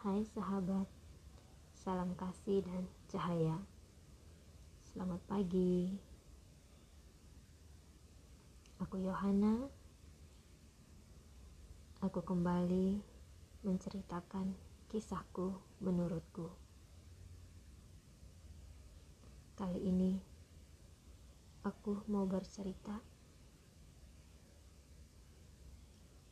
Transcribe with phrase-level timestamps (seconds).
[0.00, 0.88] Hai sahabat,
[1.76, 3.60] salam kasih dan cahaya.
[4.88, 5.92] Selamat pagi.
[8.80, 9.68] Aku Yohana.
[12.00, 12.96] Aku kembali
[13.60, 14.56] menceritakan
[14.88, 16.48] kisahku menurutku.
[19.52, 20.16] Kali ini
[21.60, 23.04] aku mau bercerita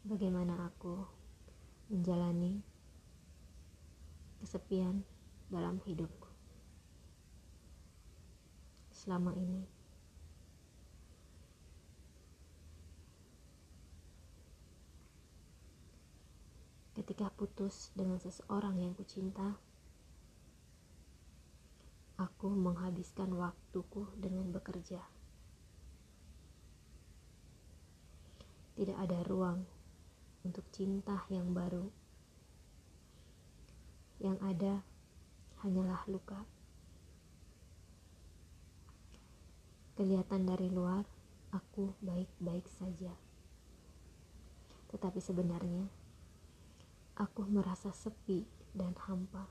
[0.08, 1.04] bagaimana aku
[1.92, 2.77] menjalani
[4.40, 5.02] kesepian
[5.50, 6.28] dalam hidupku
[8.98, 9.62] selama ini.
[16.98, 19.54] Ketika putus dengan seseorang yang kucinta,
[22.18, 24.98] aku menghabiskan waktuku dengan bekerja.
[28.74, 29.62] Tidak ada ruang
[30.42, 31.86] untuk cinta yang baru
[34.18, 34.82] yang ada
[35.62, 36.42] hanyalah luka.
[39.94, 41.02] Kelihatan dari luar,
[41.50, 43.10] aku baik-baik saja.
[44.90, 45.90] Tetapi sebenarnya,
[47.18, 49.50] aku merasa sepi dan hampa.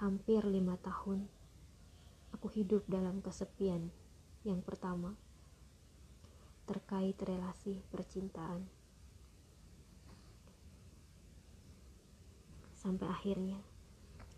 [0.00, 1.28] Hampir lima tahun,
[2.32, 3.92] aku hidup dalam kesepian
[4.44, 5.16] yang pertama
[6.64, 8.64] terkait relasi percintaan.
[12.80, 13.60] Sampai akhirnya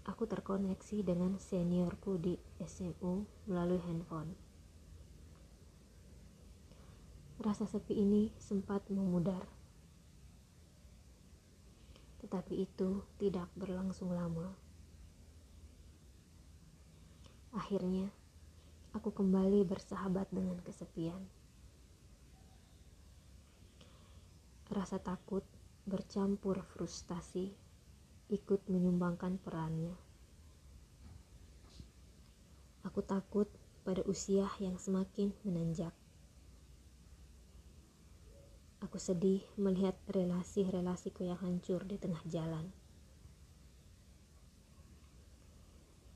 [0.02, 4.34] aku terkoneksi dengan seniorku di SMU melalui handphone.
[7.38, 9.46] Rasa sepi ini sempat memudar.
[12.18, 14.50] Tetapi itu tidak berlangsung lama.
[17.54, 18.10] Akhirnya,
[18.90, 21.22] aku kembali bersahabat dengan kesepian.
[24.66, 25.46] Rasa takut
[25.86, 27.71] bercampur frustasi
[28.32, 29.92] ikut menyumbangkan perannya.
[32.88, 33.52] Aku takut
[33.84, 35.92] pada usia yang semakin menanjak.
[38.80, 42.72] Aku sedih melihat relasi-relasiku yang hancur di tengah jalan.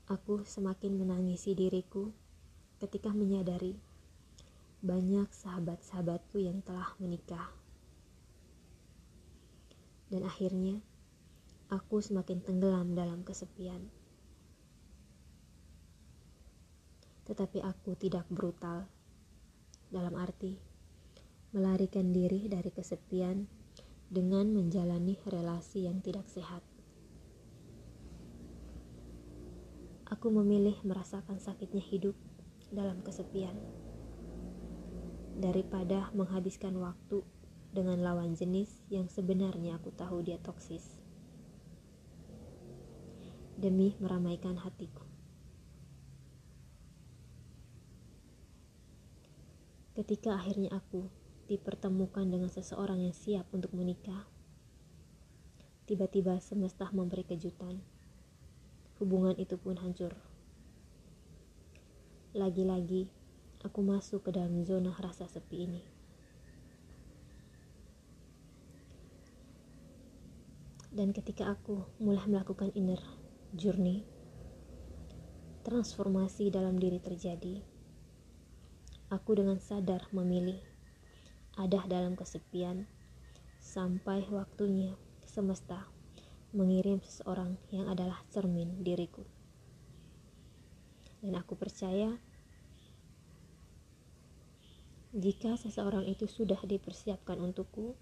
[0.09, 2.11] Aku semakin menangisi diriku
[2.81, 3.77] ketika menyadari
[4.81, 7.51] banyak sahabat-sahabatku yang telah menikah.
[10.07, 10.79] Dan akhirnya,
[11.67, 13.91] aku semakin tenggelam dalam kesepian.
[17.27, 18.87] Tetapi aku tidak brutal,
[19.91, 20.59] dalam arti
[21.55, 23.47] melarikan diri dari kesepian
[24.07, 26.63] dengan menjalani relasi yang tidak sehat.
[30.07, 32.15] Aku memilih merasakan sakitnya hidup
[32.71, 33.55] dalam kesepian
[35.35, 37.23] daripada menghabiskan waktu
[37.75, 41.06] dengan lawan jenis yang sebenarnya aku tahu dia toksis
[43.57, 45.01] demi meramaikan hatiku.
[49.97, 51.09] Ketika akhirnya aku
[51.49, 54.29] dipertemukan dengan seseorang yang siap untuk menikah,
[55.89, 57.81] tiba-tiba semesta memberi kejutan.
[59.01, 60.13] Hubungan itu pun hancur.
[62.37, 63.09] Lagi-lagi,
[63.65, 65.81] aku masuk ke dalam zona rasa sepi ini.
[70.93, 73.01] Dan ketika aku mulai melakukan inner
[73.55, 74.03] journey,
[75.63, 77.63] transformasi dalam diri terjadi.
[79.07, 80.59] Aku dengan sadar memilih
[81.55, 82.91] ada dalam kesepian
[83.63, 85.87] sampai waktunya semesta
[86.51, 89.23] mengirim seseorang yang adalah cermin diriku.
[91.23, 92.19] Dan aku percaya
[95.15, 97.95] jika seseorang itu sudah dipersiapkan untukku,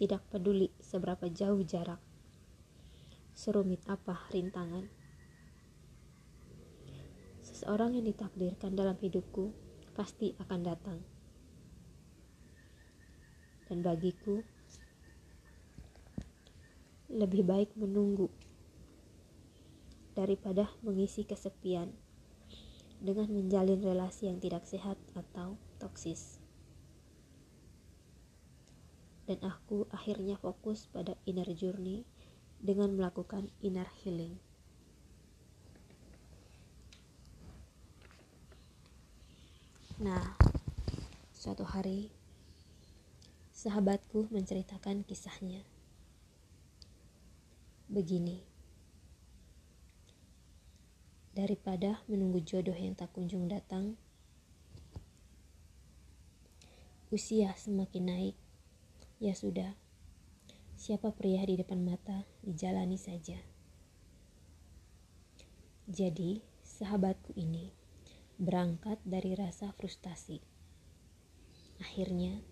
[0.00, 2.00] tidak peduli seberapa jauh jarak
[3.34, 4.86] serumit apa rintangan.
[7.42, 9.50] Seseorang yang ditakdirkan dalam hidupku
[9.98, 10.98] pasti akan datang.
[13.66, 14.38] Dan bagiku,
[17.10, 18.30] lebih baik menunggu
[20.14, 21.90] daripada mengisi kesepian
[23.02, 26.38] dengan menjalin relasi yang tidak sehat atau toksis.
[29.26, 32.06] Dan aku akhirnya fokus pada inner journey
[32.64, 34.40] dengan melakukan inner healing.
[40.00, 40.32] Nah,
[41.36, 42.08] suatu hari
[43.52, 45.60] sahabatku menceritakan kisahnya.
[47.92, 48.40] Begini,
[51.36, 54.00] daripada menunggu jodoh yang tak kunjung datang,
[57.12, 58.36] usia semakin naik,
[59.20, 59.76] ya sudah,
[60.84, 63.40] siapa pria di depan mata dijalani saja.
[65.88, 67.72] Jadi, sahabatku ini
[68.36, 70.44] berangkat dari rasa frustasi.
[71.80, 72.44] Akhirnya,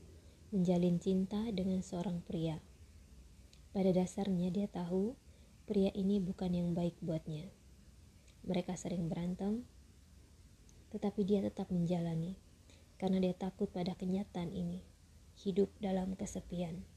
[0.49, 2.57] menjalin cinta dengan seorang pria.
[3.77, 5.13] Pada dasarnya dia tahu
[5.69, 7.53] pria ini bukan yang baik buatnya.
[8.49, 9.69] Mereka sering berantem,
[10.89, 12.41] tetapi dia tetap menjalani
[12.97, 14.81] karena dia takut pada kenyataan ini,
[15.37, 16.92] hidup dalam kesepian.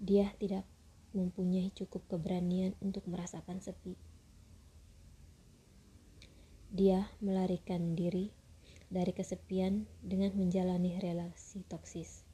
[0.00, 0.64] Dia tidak
[1.12, 4.00] mempunyai cukup keberanian untuk merasakan sepi.
[6.72, 8.32] Dia melarikan diri
[8.88, 12.24] dari kesepian dengan menjalani relasi toksis.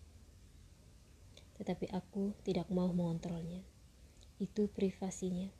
[1.58, 3.66] Tetapi aku tidak mau mengontrolnya.
[4.38, 5.50] Itu privasinya.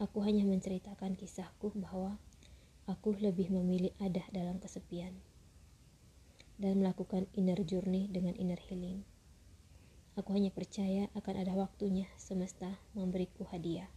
[0.00, 2.16] Aku hanya menceritakan kisahku bahwa
[2.88, 5.14] aku lebih memilih ada dalam kesepian
[6.58, 9.13] dan melakukan inner journey dengan inner healing.
[10.14, 13.90] Aku hanya percaya akan ada waktunya semesta memberiku hadiah.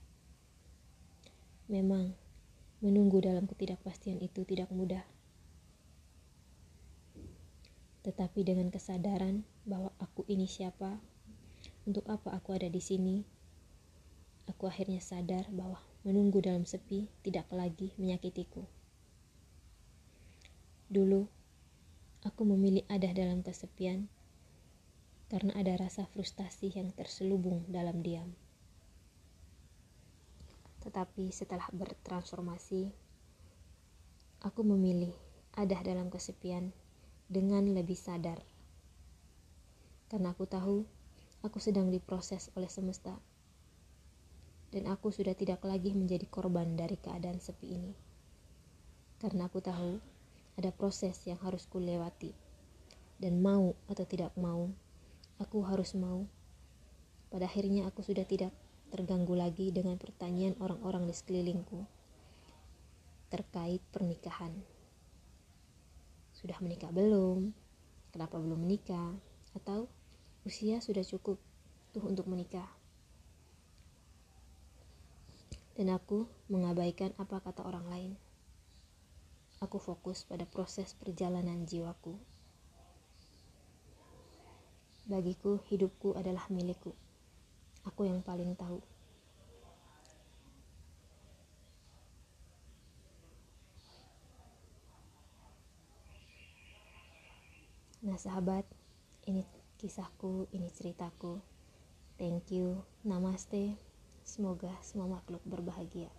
[1.70, 2.18] Memang,
[2.82, 5.06] menunggu dalam ketidakpastian itu tidak mudah.
[8.02, 10.98] Tetapi dengan kesadaran bahwa aku ini siapa,
[11.86, 13.22] untuk apa aku ada di sini,
[14.50, 18.66] aku akhirnya sadar bahwa menunggu dalam sepi tidak lagi menyakitiku.
[20.90, 21.30] Dulu,
[22.26, 24.10] aku memilih ada dalam kesepian
[25.28, 28.32] karena ada rasa frustasi yang terselubung dalam diam.
[30.84, 32.88] Tetapi setelah bertransformasi,
[34.44, 35.12] aku memilih
[35.60, 36.72] ada dalam kesepian
[37.28, 38.40] dengan lebih sadar.
[40.08, 40.88] Karena aku tahu
[41.44, 43.20] aku sedang diproses oleh semesta
[44.72, 47.94] dan aku sudah tidak lagi menjadi korban dari keadaan sepi ini.
[49.18, 49.98] Karena aku tahu
[50.60, 52.34] ada proses yang harus kulewati,
[53.22, 54.70] dan mau atau tidak mau,
[55.38, 56.26] aku harus mau.
[57.34, 58.54] Pada akhirnya aku sudah tidak
[58.94, 61.86] terganggu lagi dengan pertanyaan orang-orang di sekelilingku
[63.28, 64.56] terkait pernikahan.
[66.32, 67.52] Sudah menikah belum?
[68.16, 69.12] Kenapa belum menikah?
[69.58, 69.92] Atau
[70.48, 71.36] usia sudah cukup
[71.92, 72.78] tuh untuk menikah?
[75.78, 78.12] dan aku mengabaikan apa kata orang lain.
[79.62, 82.18] Aku fokus pada proses perjalanan jiwaku.
[85.08, 86.92] Bagiku, hidupku adalah milikku.
[87.88, 88.84] Aku yang paling tahu.
[98.04, 98.68] Nah, sahabat,
[99.32, 99.48] ini
[99.80, 101.40] kisahku, ini ceritaku.
[102.20, 102.84] Thank you.
[103.08, 103.80] Namaste.
[104.28, 106.12] Semoga semua makhluk berbahagia.